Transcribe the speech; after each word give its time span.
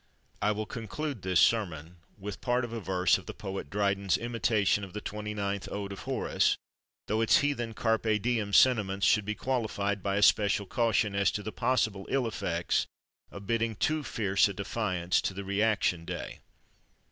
I 0.41 0.51
will 0.51 0.65
conclude 0.65 1.21
this 1.21 1.39
sermon 1.39 1.97
with 2.17 2.41
part 2.41 2.65
of 2.65 2.73
a 2.73 2.79
verse 2.79 3.19
of 3.19 3.27
the 3.27 3.35
poet 3.35 3.69
Dryden's 3.69 4.17
imitation 4.17 4.83
of 4.83 4.93
the 4.93 4.99
twenty 4.99 5.35
ninth 5.35 5.69
Ode 5.71 5.91
of 5.93 5.99
Horace, 6.05 6.57
though 7.05 7.21
its 7.21 7.37
heathen 7.41 7.75
carpe 7.75 8.19
diem 8.19 8.51
sentiments 8.51 9.05
should 9.05 9.25
be 9.25 9.35
qualified 9.35 10.01
by 10.01 10.15
a 10.15 10.23
special 10.23 10.65
caution 10.65 11.13
as 11.13 11.29
to 11.33 11.43
the 11.43 11.51
possible 11.51 12.07
ill 12.09 12.25
effects 12.25 12.87
of 13.29 13.45
bidding 13.45 13.75
too 13.75 14.01
fierce 14.03 14.47
a 14.47 14.53
defiance 14.55 15.21
to 15.21 15.35
the 15.35 15.43
"reaction 15.43 16.03
day." 16.03 16.39